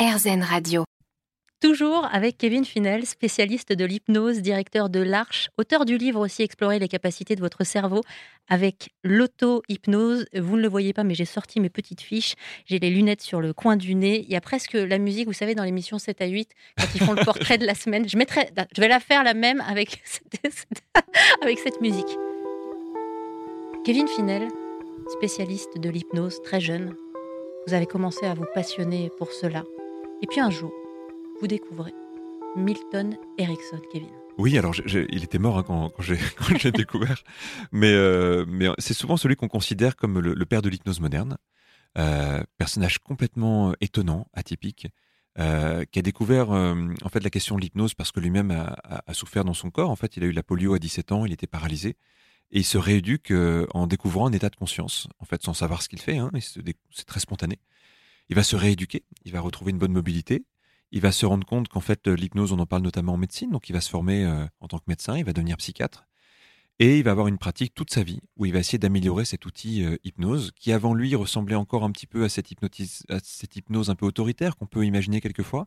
[0.00, 0.84] RZN Radio.
[1.60, 6.78] Toujours avec Kevin Finel, spécialiste de l'hypnose, directeur de l'Arche, auteur du livre aussi Explorer
[6.78, 8.00] les capacités de votre cerveau
[8.48, 10.24] avec l'auto-hypnose.
[10.34, 12.34] Vous ne le voyez pas, mais j'ai sorti mes petites fiches.
[12.64, 14.24] J'ai les lunettes sur le coin du nez.
[14.26, 16.48] Il y a presque la musique, vous savez, dans l'émission 7 à 8,
[16.78, 18.08] quand ils font le portrait de la semaine.
[18.08, 20.56] Je, vais la faire la même avec cette,
[21.42, 22.16] avec cette musique.
[23.84, 24.48] Kevin Finel,
[25.18, 26.94] spécialiste de l'hypnose, très jeune.
[27.66, 29.62] Vous avez commencé à vous passionner pour cela.
[30.22, 30.72] Et puis un jour,
[31.40, 31.94] vous découvrez
[32.54, 34.10] Milton Erickson, Kevin.
[34.36, 35.90] Oui, alors il était mort hein, quand,
[36.58, 37.22] j'ai découvert,
[37.72, 41.38] mais, euh, mais c'est souvent celui qu'on considère comme le, père de l'hypnose moderne.
[41.98, 44.88] Euh, personnage complètement étonnant, atypique,
[45.38, 49.14] euh, qui a découvert en fait la question de l'hypnose parce que lui-même a, a,
[49.14, 49.90] souffert dans son corps.
[49.90, 51.96] En fait, il a eu la polio à 17 ans, il était paralysé
[52.50, 53.32] et il se rééduque
[53.72, 56.18] en découvrant un état de conscience, en fait, sans savoir ce qu'il fait.
[56.18, 57.58] Hein, c'est très spontané.
[58.30, 60.46] Il va se rééduquer, il va retrouver une bonne mobilité,
[60.92, 63.68] il va se rendre compte qu'en fait, l'hypnose, on en parle notamment en médecine, donc
[63.68, 66.06] il va se former euh, en tant que médecin, il va devenir psychiatre,
[66.78, 69.46] et il va avoir une pratique toute sa vie où il va essayer d'améliorer cet
[69.46, 72.52] outil euh, hypnose, qui avant lui ressemblait encore un petit peu à cette,
[73.56, 75.66] hypnose un peu autoritaire qu'on peut imaginer quelquefois,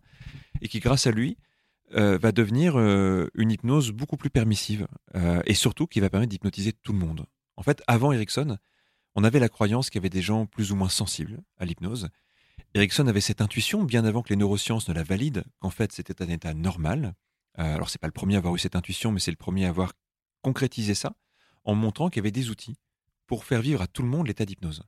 [0.61, 1.38] et qui grâce à lui
[1.95, 4.88] euh, va devenir une hypnose beaucoup plus permissive,
[5.45, 7.25] et surtout qui va permettre d'hypnotiser tout le monde.
[7.57, 8.57] En fait, avant Erickson,
[9.16, 12.09] on avait la croyance qu'il y avait des gens plus ou moins sensibles à l'hypnose,
[12.75, 16.23] Erickson avait cette intuition, bien avant que les neurosciences ne la valident, qu'en fait c'était
[16.23, 17.13] un état normal.
[17.59, 19.66] Euh, alors c'est pas le premier à avoir eu cette intuition, mais c'est le premier
[19.66, 19.93] à avoir
[20.41, 21.16] concrétisé ça,
[21.63, 22.75] en montrant qu'il y avait des outils
[23.27, 24.83] pour faire vivre à tout le monde l'état d'hypnose.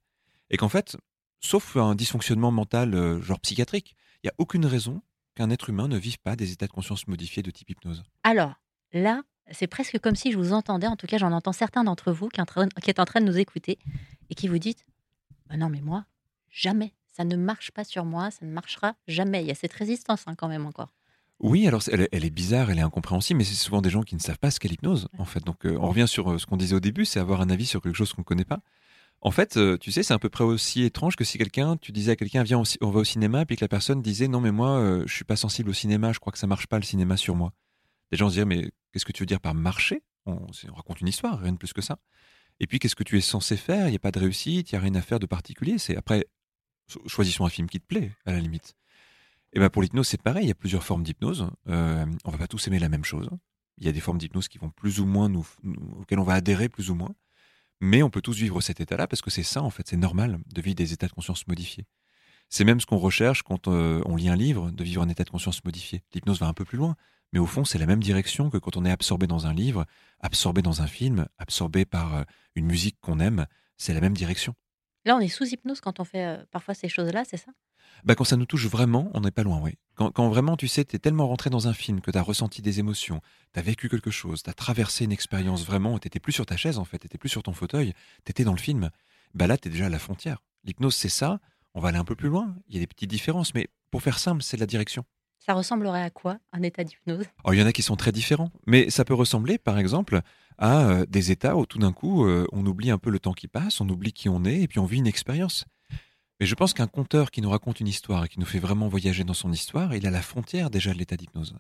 [0.50, 0.98] Et qu'en fait,
[1.40, 5.02] sauf un dysfonctionnement mental euh, genre psychiatrique, il n'y a aucune raison
[5.36, 8.04] qu'un être humain ne vive pas des états de conscience modifiés de type hypnose.
[8.24, 8.56] Alors,
[8.94, 12.12] là, c'est presque comme si je vous entendais, en tout cas j'en entends certains d'entre
[12.12, 13.78] vous qui, est en train de nous écouter
[14.30, 14.86] et qui vous dites,
[15.48, 16.06] bah non mais moi,
[16.50, 19.42] jamais ça ne marche pas sur moi, ça ne marchera jamais.
[19.42, 20.90] Il y a cette résistance hein, quand même encore.
[21.40, 24.22] Oui, alors elle, est bizarre, elle est incompréhensible, mais c'est souvent des gens qui ne
[24.22, 25.44] savent pas ce qu'est l'hypnose, en fait.
[25.44, 27.66] Donc euh, on revient sur euh, ce qu'on disait au début, c'est avoir un avis
[27.66, 28.60] sur quelque chose qu'on ne connaît pas.
[29.22, 31.92] En fait, euh, tu sais, c'est à peu près aussi étrange que si quelqu'un, tu
[31.92, 34.52] disais à quelqu'un, viens, on, va au cinéma, puis que la personne disait, non, mais
[34.52, 37.18] moi, je suis pas sensible au cinéma, je crois que ça marche pas le cinéma
[37.18, 37.52] sur moi.
[38.12, 40.04] Les gens se diraient, mais qu'est-ce que tu veux dire par marcher?
[40.26, 40.34] On,
[40.70, 41.98] on, raconte une histoire, rien de plus que ça.
[42.60, 43.88] Et puis, qu'est-ce que tu es censé faire?
[43.88, 45.78] Il n'y a pas de réussite, il n'y a rien à faire de particulier.
[45.78, 46.26] C'est après,
[47.08, 48.76] choisissons un film qui te plaît, à la limite.
[49.54, 51.50] Et ben pour l'hypnose, c'est pareil, il y a plusieurs formes d'hypnose.
[51.70, 53.30] Euh, on va pas tous aimer la même chose.
[53.78, 55.48] Il y a des formes d'hypnose qui vont plus ou moins nous,
[56.00, 57.14] auxquelles on va adhérer plus ou moins.
[57.82, 60.40] Mais on peut tous vivre cet état-là parce que c'est ça, en fait, c'est normal
[60.54, 61.86] de vivre des états de conscience modifiés.
[62.50, 65.24] C'est même ce qu'on recherche quand euh, on lit un livre, de vivre un état
[65.24, 66.04] de conscience modifié.
[66.14, 66.96] L'hypnose va un peu plus loin,
[67.34, 69.86] mais au fond, c'est la même direction que quand on est absorbé dans un livre,
[70.20, 72.24] absorbé dans un film, absorbé par euh,
[72.56, 73.46] une musique qu'on aime,
[73.78, 74.56] c'est la même direction.
[75.06, 77.52] Là, on est sous hypnose quand on fait euh, parfois ces choses-là, c'est ça?
[78.04, 79.78] Bah, Quand ça nous touche vraiment, on n'est pas loin, oui.
[79.96, 82.62] Quand, vraiment, tu sais, tu es tellement rentré dans un film que tu as ressenti
[82.62, 83.22] des émotions,
[83.54, 86.58] tu as vécu quelque chose, tu as traversé une expérience vraiment, tu plus sur ta
[86.58, 87.94] chaise en fait, tu plus sur ton fauteuil,
[88.26, 88.90] tu étais dans le film,
[89.34, 90.44] bah là, tu es déjà à la frontière.
[90.66, 91.40] L'hypnose, c'est ça,
[91.76, 94.02] on va aller un peu plus loin, il y a des petites différences, mais pour
[94.02, 95.06] faire simple, c'est la direction.
[95.46, 97.26] Ça ressemblerait à quoi, un état d'hypnose?
[97.44, 100.22] Oh, Il y en a qui sont très différents, mais ça peut ressembler, par exemple,
[100.58, 103.34] à euh, des états où tout d'un coup, euh, on oublie un peu le temps
[103.34, 105.66] qui passe, on oublie qui on est, et puis on vit une expérience.
[106.40, 108.88] Mais je pense qu'un conteur qui nous raconte une histoire et qui nous fait vraiment
[108.88, 111.56] voyager dans son histoire, il a la frontière déjà de l'état d'hypnose.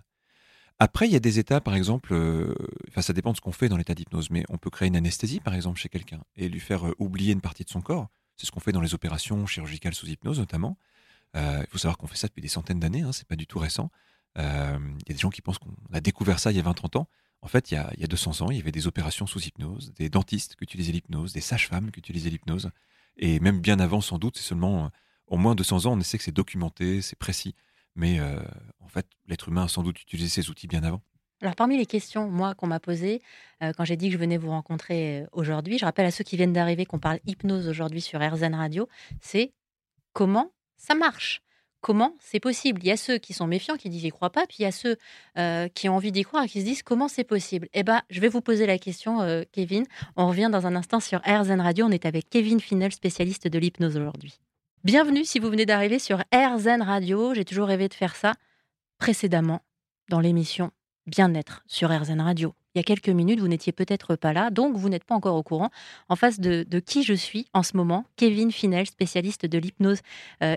[0.79, 2.55] Après, il y a des états, par exemple, euh,
[2.89, 4.97] enfin, ça dépend de ce qu'on fait dans l'état d'hypnose, mais on peut créer une
[4.97, 8.07] anesthésie, par exemple, chez quelqu'un et lui faire oublier une partie de son corps.
[8.35, 10.75] C'est ce qu'on fait dans les opérations chirurgicales sous hypnose, notamment.
[11.35, 13.59] Il faut savoir qu'on fait ça depuis des centaines d'années, hein, c'est pas du tout
[13.59, 13.91] récent.
[14.37, 14.79] Il y a
[15.13, 17.07] des gens qui pensent qu'on a découvert ça il y a 20-30 ans.
[17.41, 19.27] En fait, il y, a, il y, a, 200 ans, il y avait des opérations
[19.27, 22.71] sous hypnose, des dentistes qui utilisaient l'hypnose, des sages-femmes qui utilisaient l'hypnose.
[23.17, 24.89] Et même bien avant, sans doute, c'est seulement
[25.27, 27.55] au moins 200 ans, on sait que c'est documenté, c'est précis.
[27.95, 28.39] Mais euh,
[28.79, 31.01] en fait, l'être humain a sans doute utilisé ces outils bien avant.
[31.41, 33.21] Alors, parmi les questions, moi, qu'on m'a posées,
[33.61, 36.23] euh, quand j'ai dit que je venais vous rencontrer euh, aujourd'hui, je rappelle à ceux
[36.23, 38.87] qui viennent d'arriver qu'on parle hypnose aujourd'hui sur RZN Radio,
[39.21, 39.53] c'est
[40.13, 41.41] comment ça marche
[41.81, 42.15] comment?
[42.19, 42.81] C'est possible.
[42.83, 44.65] Il y a ceux qui sont méfiants, qui disent j'y crois pas, puis il y
[44.65, 44.97] a ceux
[45.37, 47.69] euh, qui ont envie d'y croire et qui se disent comment c'est possible?
[47.73, 49.85] Eh bien, je vais vous poser la question, euh, Kevin.
[50.15, 51.85] On revient dans un instant sur RZN Radio.
[51.85, 54.39] On est avec Kevin Finel, spécialiste de l'hypnose aujourd'hui.
[54.83, 57.35] Bienvenue si vous venez d'arriver sur RZN Radio.
[57.35, 58.33] J'ai toujours rêvé de faire ça
[58.97, 59.61] précédemment
[60.09, 60.71] dans l'émission
[61.05, 64.75] Bien-être sur RZN Radio il y a quelques minutes, vous n'étiez peut-être pas là, donc
[64.75, 65.69] vous n'êtes pas encore au courant.
[66.09, 69.99] En face de, qui je suis en ce moment, Kevin Finel, spécialiste de l'hypnose
[70.43, 70.55] euh,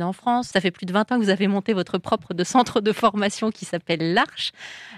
[0.00, 0.48] en France.
[0.48, 3.50] Ça fait plus de 20 ans que vous avez monté votre propre centre de formation
[3.50, 4.52] qui s'appelle l'Arche.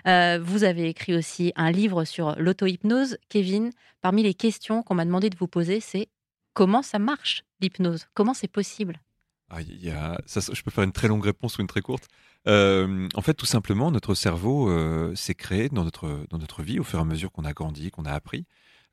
[0.07, 3.17] Euh, vous avez écrit aussi un livre sur l'auto-hypnose.
[3.29, 3.71] Kevin,
[4.03, 6.09] parmi les questions qu'on m'a demandé de vous poser, c'est
[6.53, 8.07] comment ça marche l'hypnose?
[8.15, 9.01] Comment c'est possible?
[9.50, 12.08] Je peux faire une très longue réponse ou une très courte.
[12.47, 16.79] Euh, en fait, tout simplement, notre cerveau euh, s'est créé dans notre, dans notre vie,
[16.79, 18.47] au fur et à mesure qu'on a grandi, qu'on a appris,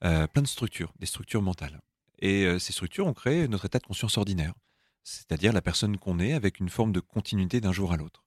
[0.04, 1.80] euh, plein de structures, des structures mentales.
[2.20, 4.56] Et ces structures ont créé notre état de conscience ordinaire,
[5.04, 8.24] c'est-à-dire la personne qu'on est avec une forme de continuité d'un jour à l'autre.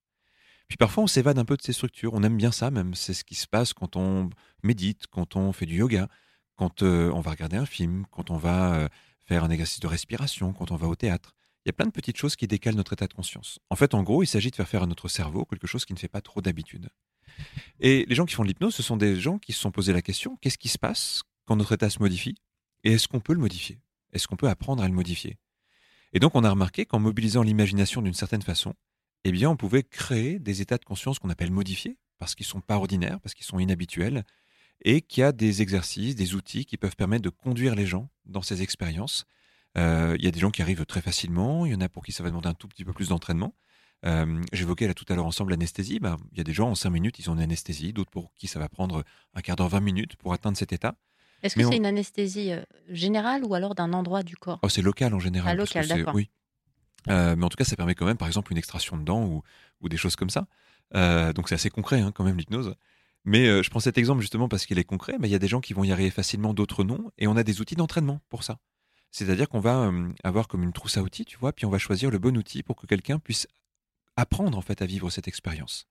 [0.69, 2.15] Puis parfois, on s'évade un peu de ces structures.
[2.15, 2.95] On aime bien ça, même.
[2.95, 4.31] C'est ce qui se passe quand on
[4.63, 6.07] médite, quand on fait du yoga,
[6.55, 8.89] quand on va regarder un film, quand on va
[9.27, 11.35] faire un exercice de respiration, quand on va au théâtre.
[11.65, 13.59] Il y a plein de petites choses qui décalent notre état de conscience.
[13.69, 15.93] En fait, en gros, il s'agit de faire faire à notre cerveau quelque chose qui
[15.93, 16.89] ne fait pas trop d'habitude.
[17.81, 19.93] Et les gens qui font de l'hypnose, ce sont des gens qui se sont posé
[19.93, 22.37] la question qu'est-ce qui se passe quand notre état se modifie
[22.85, 23.81] Et est-ce qu'on peut le modifier?
[24.13, 25.37] Est-ce qu'on peut apprendre à le modifier?
[26.13, 28.75] Et donc, on a remarqué qu'en mobilisant l'imagination d'une certaine façon,
[29.25, 32.61] eh bien, on pouvait créer des états de conscience qu'on appelle modifiés, parce qu'ils sont
[32.61, 34.25] pas ordinaires, parce qu'ils sont inhabituels,
[34.83, 38.11] et qu'il y a des exercices, des outils qui peuvent permettre de conduire les gens
[38.25, 39.27] dans ces expériences
[39.77, 42.13] il y a des gens qui arrivent très facilement, il y en a pour qui
[42.13, 43.55] ça va demander un tout petit peu plus d'entraînement.
[44.07, 45.99] Euh, j'évoquais là tout à l'heure ensemble l'anesthésie.
[46.01, 48.33] Ben, il y a des gens en 5 minutes, ils ont une anesthésie, d'autres pour
[48.35, 50.95] qui ça va prendre un quart d'heure, 20 minutes pour atteindre cet état.
[51.43, 54.59] Est-ce que c'est une anesthésie euh, générale ou alors d'un endroit du corps?
[54.63, 55.53] Oh, C'est local en général.
[55.53, 56.15] Ah, local, d'accord.
[56.15, 56.31] Oui.
[57.07, 59.43] mais en tout cas, ça permet quand même, par exemple, une extraction de dents ou,
[59.81, 60.47] ou des choses comme ça.
[61.33, 62.75] donc c'est assez concret hein, quand même l'hypnose.
[63.25, 65.17] Mais je prends cet exemple justement parce qu'il est concret.
[65.19, 67.11] Mais il y a des gens qui vont y arriver facilement, d'autres non.
[67.17, 68.59] Et on a des outils d'entraînement pour ça.
[69.11, 69.91] C'est-à-dire qu'on va
[70.23, 72.63] avoir comme une trousse à outils, tu vois, puis on va choisir le bon outil
[72.63, 73.47] pour que quelqu'un puisse
[74.17, 75.87] apprendre en fait à vivre cette expérience.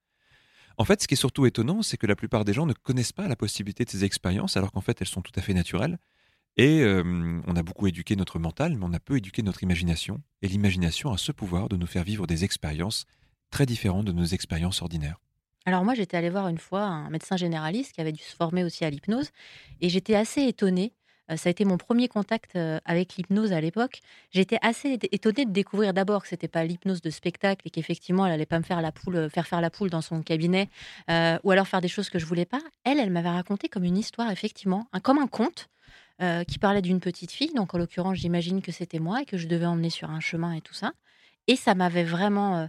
[0.77, 3.11] En fait, ce qui est surtout étonnant, c'est que la plupart des gens ne connaissent
[3.11, 5.97] pas la possibilité de ces expériences, alors qu'en fait, elles sont tout à fait naturelles.
[6.55, 10.21] Et on a beaucoup éduqué notre mental, mais on a peu éduqué notre imagination.
[10.41, 13.05] Et l'imagination a ce pouvoir de nous faire vivre des expériences
[13.51, 15.19] très différentes de nos expériences ordinaires.
[15.65, 18.63] Alors moi, j'étais allée voir une fois un médecin généraliste qui avait dû se former
[18.63, 19.31] aussi à l'hypnose,
[19.81, 20.93] et j'étais assez étonnée
[21.37, 24.01] ça a été mon premier contact euh, avec l'hypnose à l'époque.
[24.31, 28.33] J'étais assez étonnée de découvrir d'abord que c'était pas l'hypnose de spectacle et qu'effectivement elle
[28.33, 30.69] allait pas me faire la poule, euh, faire faire la poule dans son cabinet
[31.43, 32.61] ou alors faire des choses que je voulais pas.
[32.83, 35.69] Elle, elle m'avait raconté comme une histoire effectivement, comme un conte.
[36.47, 39.47] qui parlait d'une petite fille, donc en l'occurrence j'imagine que c'était moi et que je
[39.47, 40.91] devais emmener sur un chemin et tout ça.
[41.47, 42.67] Et ça m'avait vraiment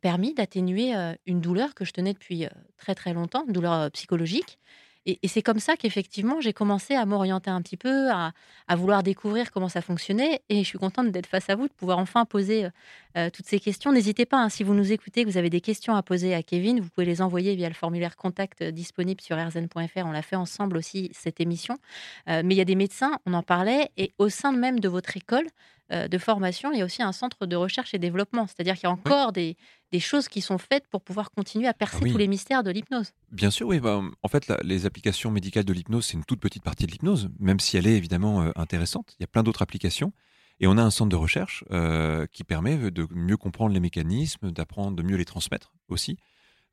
[0.00, 0.94] permis d'atténuer
[1.26, 2.46] une douleur que je tenais depuis
[2.76, 4.58] très très longtemps, une douleur psychologique.
[5.06, 8.32] Et, c'est comme ça qu'effectivement, j'ai commencé à m'orienter un petit peu, à,
[8.76, 10.42] vouloir découvrir comment ça fonctionnait.
[10.48, 12.70] Et je suis contente d'être face à vous, de pouvoir enfin poser euh,
[13.16, 13.92] euh, toutes ces questions.
[13.92, 16.42] N'hésitez pas, hein, si vous nous écoutez, que vous avez des questions à poser à
[16.42, 20.04] Kevin, vous pouvez les envoyer via le formulaire contact euh, disponible sur rzn.fr.
[20.04, 21.78] On l'a fait ensemble aussi, cette émission.
[22.26, 25.16] mais il y a des médecins, on en parlait, et au sein même de votre
[25.16, 25.46] école,
[25.92, 28.46] euh, de formation, il y a aussi un centre de recherche et développement.
[28.46, 29.56] C'est-à-dire qu'il y a encore des,
[29.98, 33.12] choses qui sont faites pour pouvoir continuer à percer ah tous les mystères de l'hypnose.
[33.32, 33.80] Bien sûr, oui.
[33.80, 37.28] Bah, en fait, les applications médicales de l'hypnose, c'est une toute petite partie de l'hypnose,
[37.40, 39.16] même si elle est évidemment euh, intéressante.
[39.18, 40.12] Il y a plein d'autres applications.
[40.60, 44.52] Et on a un centre de recherche euh, qui permet de mieux comprendre les mécanismes,
[44.52, 46.18] d'apprendre, de mieux les transmettre aussi.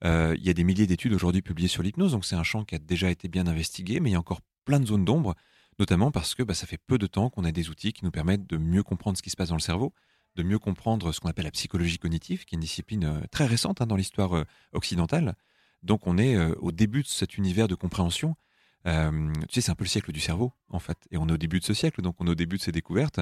[0.03, 2.75] il y a des milliers d'études aujourd'hui publiées sur l'hypnose, donc c'est un champ qui
[2.75, 5.35] a déjà été bien investigué, mais il y a encore plein de zones d'ombre
[5.79, 8.11] notamment parce que bah, ça fait peu de temps qu'on a des outils qui nous
[8.11, 9.93] permettent de mieux comprendre ce qui se passe dans le cerveau,
[10.37, 13.45] de mieux comprendre ce qu'on appelle la psychologie cognitive, qui est une discipline euh, très
[13.45, 15.35] récente hein, dans l'histoire euh, occidentale.
[15.83, 18.35] Donc on est euh, au début de cet univers de compréhension.
[18.85, 18.91] tu
[19.49, 20.97] sais, c'est un peu le siècle du cerveau, en fait.
[21.11, 22.71] Et on est au début de ce siècle, donc on est au début de ces
[22.71, 23.19] découvertes.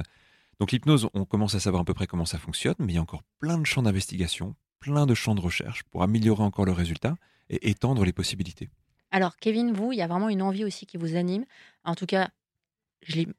[0.60, 2.98] Donc l'hypnose, on commence à savoir à peu près comment ça fonctionne, mais il y
[2.98, 6.72] a encore plein de champs d'investigation, plein de champs de recherche pour améliorer encore le
[6.72, 7.16] résultat
[7.50, 8.70] et étendre les possibilités.
[9.10, 11.44] Alors, Kevin, vous, il y a vraiment une envie aussi qui vous anime.
[11.84, 12.30] En tout cas,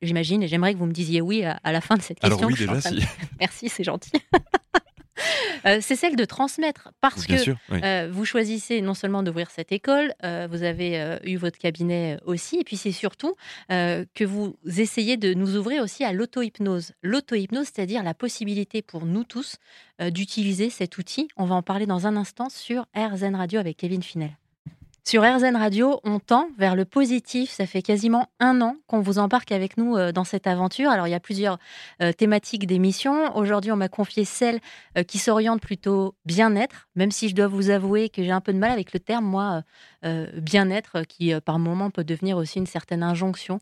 [0.02, 2.38] j'imagine, et j'aimerais que vous me disiez oui à, la fin de cette question.
[2.38, 3.04] Alors oui, déjà, si.
[3.40, 4.12] Merci, c'est gentil.
[5.66, 7.34] Euh, c'est celle de transmettre parce que
[7.72, 12.60] euh, vous choisissez non seulement d'ouvrir cette école, euh, vous avez eu votre cabinet aussi,
[12.60, 13.36] et puis c'est surtout
[13.70, 16.94] que vous essayez de nous ouvrir aussi à l'auto-hypnose.
[17.02, 19.58] L'auto-hypnose, c'est-à-dire la possibilité pour nous tous
[20.12, 21.28] d'utiliser cet outil.
[21.38, 24.38] On va en parler dans un instant sur RZN Radio avec Kevin Finel.
[25.08, 27.50] Sur RZN Radio, on tend vers le positif.
[27.50, 30.90] Ça fait quasiment un an qu'on vous embarque avec nous euh, dans cette aventure.
[30.90, 31.60] Alors, il y a plusieurs
[32.02, 33.34] euh, thématiques d'émission.
[33.38, 34.60] Aujourd'hui, on m'a confié celle
[34.98, 38.52] euh, qui s'oriente plutôt bien-être, même si je dois vous avouer que j'ai un peu
[38.52, 39.64] de mal avec le terme, moi,
[40.04, 43.60] bien-être, qui par moment peut devenir aussi une certaine injonction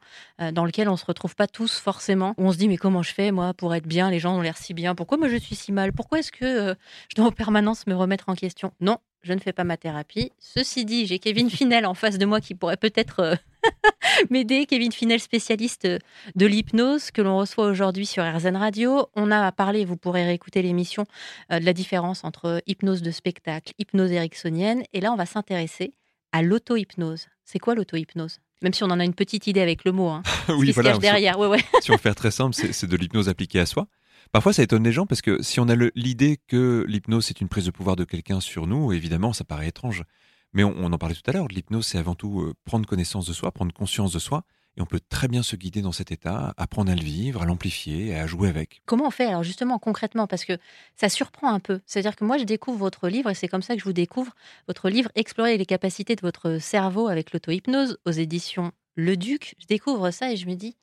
[0.52, 2.34] dans lequel on ne se retrouve pas tous forcément.
[2.38, 4.10] On se dit, mais comment je fais, moi, pour être bien?
[4.10, 4.96] Les gens ont l'air si bien.
[4.96, 5.94] Pourquoi moi je suis si mal?
[5.94, 6.76] Pourquoi est-ce que
[7.10, 8.72] je dois en permanence me remettre en question?
[8.80, 10.32] Non, je ne fais pas ma thérapie.
[10.40, 13.36] Ceci dit, j'ai Kevin Finel en face de moi qui pourrait peut-être euh,
[14.30, 14.68] m'aider.
[14.68, 19.08] Kevin Finel, spécialiste de l'hypnose que l'on reçoit aujourd'hui sur RZN Radio.
[19.16, 21.06] On a parlé, vous pourrez réécouter l'émission,
[21.52, 24.84] euh, de la différence entre hypnose de spectacle, hypnose ericksonienne.
[24.94, 25.94] Et là, on va s'intéresser
[26.32, 27.26] à l'auto-hypnose.
[27.46, 28.40] C'est quoi l'auto-hypnose?
[28.62, 30.74] Même si on en a une petite idée avec le mot, hein, oui, ce qui
[30.74, 31.38] se cache derrière.
[31.82, 33.88] Si on fait très simple, c'est de l'hypnose appliquée à soi.
[34.36, 37.48] Parfois, ça étonne les gens parce que si on a l'idée que l'hypnose c'est une
[37.48, 40.04] prise de pouvoir de quelqu'un sur nous, évidemment, ça paraît étrange.
[40.52, 43.32] Mais on, en parlait tout à l'heure, l'hypnose c'est avant tout euh, prendre connaissance de
[43.32, 44.44] soi, prendre conscience de soi,
[44.76, 47.46] et on peut très bien se guider dans cet état, apprendre à le vivre, à
[47.46, 48.82] l'amplifier, à jouer avec.
[48.86, 50.28] Comment on fait alors justement concrètement?
[50.28, 50.58] Parce que
[50.98, 51.80] ça surprend un peu.
[51.86, 54.34] C'est-à-dire que moi, je découvre votre livre et c'est comme ça que je vous découvre
[54.68, 59.56] votre livre Explorer les capacités de votre cerveau avec l'auto-hypnose aux éditions Le Duc.
[59.60, 60.76] Je découvre ça et je me dis,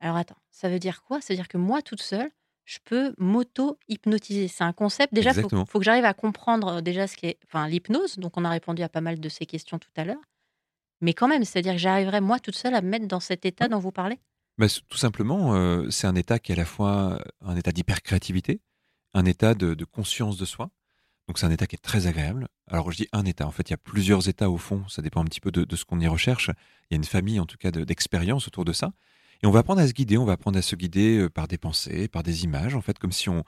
[0.00, 1.20] alors attends, ça veut dire quoi?
[1.20, 2.32] Ça veut dire que moi, toute seule,
[2.68, 4.46] je peux m'auto-hypnotiser.
[4.46, 5.14] C'est un concept.
[5.14, 8.18] Déjà, il faut, faut, que j'arrive à comprendre déjà ce qu'est enfin, l'hypnose.
[8.18, 10.20] Donc, on a répondu à pas mal de ces questions tout à l'heure.
[11.00, 13.68] Mais quand même, c'est-à-dire que j'arriverais moi toute seule à me mettre dans cet état
[13.68, 14.18] dont vous parlez?
[14.58, 18.60] Bah, Tout simplement, euh, c'est un état qui est à la fois un état d'hypercréativité,
[19.14, 20.68] un état de, conscience de soi.
[21.26, 22.48] Donc c'est un état qui est très agréable.
[22.66, 25.02] Alors je dis un état, en fait il y a plusieurs états au fond, ça
[25.02, 26.50] dépend un petit peu de, ce qu'on y recherche.
[26.90, 28.92] Il y a une famille en tout cas d'expériences autour de ça.
[29.42, 31.46] Et on va apprendre à se guider, on va apprendre à se guider euh, par
[31.46, 33.44] des pensées, par des images, en fait comme si on...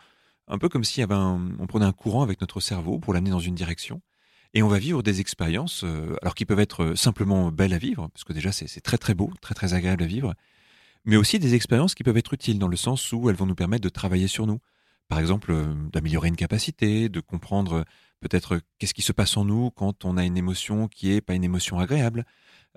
[0.53, 3.55] Un peu comme si on prenait un courant avec notre cerveau pour l'amener dans une
[3.55, 4.03] direction.
[4.53, 7.79] Et on va vivre des expériences, euh, alors qui peuvent être euh, simplement belles à
[7.79, 10.35] vivre, parce que déjà c'est très très beau, très très agréable à vivre,
[11.05, 13.55] mais aussi des expériences qui peuvent être utiles dans le sens où elles vont nous
[13.55, 14.59] permettre de travailler sur nous.
[15.09, 15.55] Par exemple,
[15.93, 17.85] d'améliorer une capacité, de comprendre
[18.21, 21.35] peut-être qu'est-ce qui se passe en nous quand on a une émotion qui est pas
[21.35, 22.25] une émotion agréable,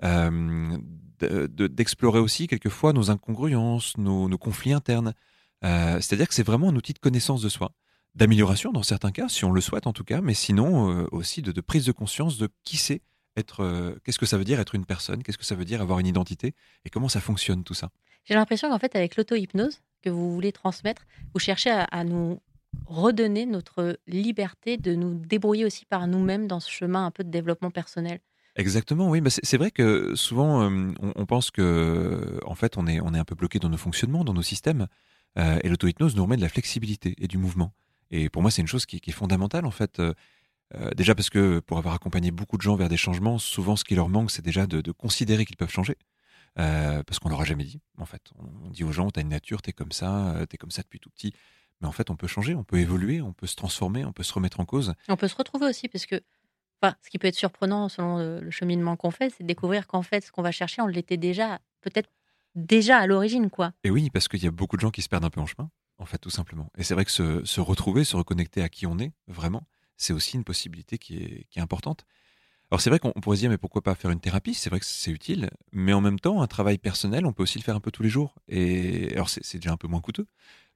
[0.00, 5.14] d'explorer aussi quelquefois nos incongruences, nos, nos conflits internes.
[5.62, 7.72] C'est-à-dire que c'est vraiment un outil de connaissance de soi
[8.14, 11.42] d'amélioration dans certains cas, si on le souhaite en tout cas, mais sinon euh, aussi
[11.42, 13.02] de, prise de conscience de qui c'est
[13.36, 15.82] être, euh, qu'est-ce que ça veut dire être une personne, qu'est-ce que ça veut dire
[15.82, 17.90] avoir une identité et comment ça fonctionne tout ça.
[18.24, 22.40] J'ai l'impression qu'en fait avec l'auto-hypnose que vous voulez transmettre, vous cherchez à, nous
[22.86, 27.30] redonner notre liberté de nous débrouiller aussi par nous-mêmes dans ce chemin un peu de
[27.30, 28.20] développement personnel.
[28.56, 29.20] Exactement, oui.
[29.20, 33.18] Bah c'est vrai que souvent euh, on, pense que en fait on est, on est
[33.18, 34.86] un peu bloqué dans nos fonctionnements, dans nos systèmes,
[35.36, 37.72] et l'auto-hypnose nous remet de la flexibilité et du mouvement.
[38.10, 39.98] Et pour moi, c'est une chose qui, est fondamentale, en fait.
[39.98, 40.14] Euh,
[40.74, 43.84] euh, déjà parce que pour avoir accompagné beaucoup de gens vers des changements, souvent ce
[43.84, 45.96] qui leur manque, c'est déjà de, considérer qu'ils peuvent changer.
[46.60, 48.22] Euh, parce qu'on leur a jamais dit, en fait.
[48.38, 50.70] On dit aux gens, tu as une nature, tu es comme ça, tu es comme
[50.70, 51.32] ça depuis tout petit.
[51.80, 54.22] Mais en fait, on peut changer, on peut évoluer, on peut se transformer, on peut
[54.22, 54.94] se remettre en cause.
[55.08, 56.22] On peut se retrouver aussi, parce que
[56.84, 60.02] enfin, ce qui peut être surprenant selon le, cheminement qu'on fait, c'est de découvrir qu'en
[60.02, 62.10] fait, ce qu'on va chercher, on l'était déjà, peut-être
[62.54, 63.72] déjà à l'origine, quoi.
[63.84, 65.46] Et oui, parce qu'il y a beaucoup de gens qui se perdent un peu en
[65.46, 66.70] chemin en fait, tout simplement.
[66.76, 70.36] Et c'est vrai que se, retrouver, se reconnecter à qui on est, vraiment, c'est aussi
[70.36, 72.04] une possibilité qui est, qui est importante.
[72.70, 74.54] Alors c'est vrai qu'on pourrait se dire, mais pourquoi pas faire une thérapie?
[74.54, 77.58] C'est vrai que c'est utile, mais en même temps, un travail personnel, on peut aussi
[77.58, 78.34] le faire un peu tous les jours.
[78.48, 80.26] Et alors c'est déjà un peu moins coûteux,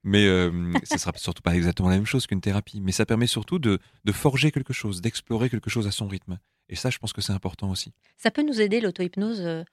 [0.03, 2.81] mais euh, ce sera surtout pas exactement la même chose qu'une thérapie.
[2.81, 6.39] Mais ça permet surtout de, de forger quelque chose, d'explorer quelque chose à son rythme.
[6.69, 7.93] Et ça, je pense que c'est important aussi.
[8.17, 9.63] Ça peut nous aider, l'auto-hypnose, euh,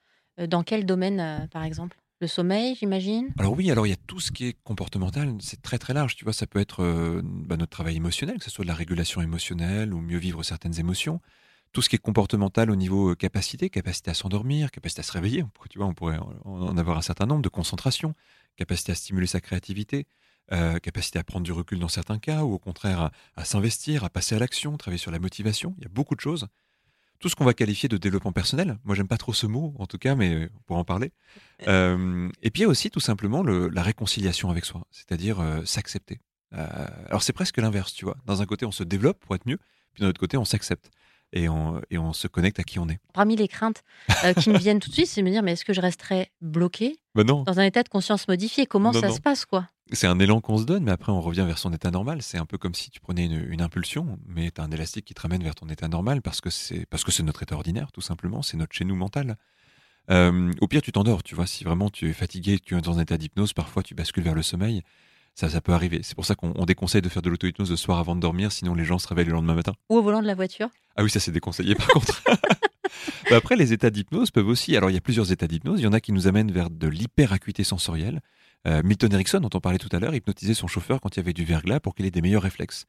[0.47, 1.99] dans quel domaine, euh, par exemple?
[2.21, 3.28] Le sommeil, j'imagine?
[3.38, 6.16] Alors oui, alors il y a tout ce qui est comportemental, c'est très très large.
[6.16, 8.75] Tu vois, ça peut être euh, bah, notre travail émotionnel, que ce soit de la
[8.75, 11.21] régulation émotionnelle ou mieux vivre certaines émotions.
[11.73, 15.12] Tout ce qui est comportemental au niveau euh, capacité, capacité à s'endormir, capacité à se
[15.12, 15.44] réveiller.
[15.68, 18.14] Tu vois, on pourrait en avoir un certain nombre de concentration,
[18.56, 20.06] capacité à stimuler sa créativité,
[20.52, 24.11] euh, capacité à prendre du recul dans certains cas, ou au contraire à s'investir, à
[24.11, 25.75] passer à l'action, travailler sur la motivation.
[25.78, 26.49] Il y a beaucoup de choses
[27.18, 28.78] tout ce qu'on va qualifier de développement personnel.
[28.85, 31.12] Moi, j'aime pas trop ce mot, en tout cas, mais on pourra en parler.
[31.66, 35.64] Euh, et puis, il y a aussi tout simplement la réconciliation avec soi, c'est-à-dire euh,
[35.64, 36.20] s'accepter.
[36.52, 38.18] Euh, alors, c'est presque l'inverse, tu vois.
[38.26, 39.58] Dans un côté, on se développe pour être mieux,
[39.94, 40.90] puis d'un autre côté, on s'accepte.
[41.33, 42.99] Et on, et on, se connecte à qui on est.
[43.12, 43.83] Parmi les craintes
[44.38, 46.30] qui me viennent tout de suite, c'est de me dire, mais est-ce que je resterai
[46.40, 48.64] bloqué bah dans un état de conscience modifié?
[48.66, 49.68] Comment ça se passe, quoi?
[49.92, 52.21] C'est un élan qu'on se donne, mais après on revient vers son état normal.
[52.21, 55.14] C'est un peu comme si tu prenais une, impulsion, mais tu as un élastique qui
[55.14, 57.92] te ramène vers ton état normal parce que c'est parce que c'est notre état ordinaire,
[57.92, 58.42] tout simplement.
[58.42, 59.37] C'est notre chez nous mental.
[60.11, 61.23] Euh, au pire, tu t'endors.
[61.23, 63.95] Tu vois, si vraiment tu es fatigué, tu es dans un état d'hypnose, parfois tu
[63.95, 64.83] bascules vers le sommeil.
[65.37, 66.00] Ça, ça peut arriver.
[66.02, 68.75] C'est pour ça qu'on déconseille de faire de l'auto-hypnose le soir avant de dormir, sinon
[68.75, 69.75] les gens se réveillent le lendemain matin.
[69.90, 70.69] Ou au volant de la voiture.
[70.97, 72.23] Ah oui, ça c'est déconseillé par contre.
[73.31, 74.76] Bah, après, les états d'hypnose peuvent aussi.
[74.76, 75.81] Alors, il y a plusieurs états d'hypnose.
[75.81, 78.21] Il y en a qui nous amènent vers de l'hyperacuité sensorielle.
[78.66, 81.23] Euh, Milton Erickson, dont on parlait tout à l'heure, hypnotisait son chauffeur quand il y
[81.23, 82.87] avait du verglas pour qu'il ait des meilleurs réflexes.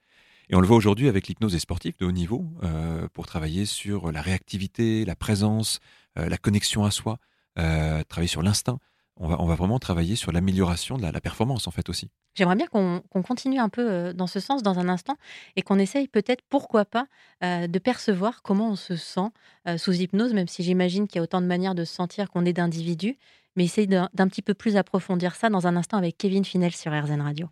[0.50, 3.66] Et on le voit aujourd'hui avec l'hypnose des sportifs de haut niveau euh, pour travailler
[3.66, 5.80] sur la réactivité, la présence,
[6.18, 7.18] euh, la connexion à soi,
[7.56, 8.80] travailler sur l'instinct.
[9.20, 12.10] On va, on va, vraiment travailler sur l'amélioration de la, performance en fait aussi.
[12.36, 15.16] J'aimerais bien qu'on continue un peu dans ce sens dans un instant
[15.56, 17.08] et qu'on essaye peut-être, pourquoi pas,
[17.42, 19.30] de percevoir comment on se sent
[19.78, 22.46] sous hypnose, même si j'imagine qu'il y a autant de manières de se sentir qu'on
[22.46, 23.18] est d'individus
[23.58, 26.94] mais essaye d'un petit peu plus approfondir ça dans un instant avec Kevin Finel sur
[26.94, 27.50] RZN Radio.